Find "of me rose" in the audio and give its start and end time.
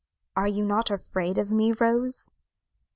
1.37-2.31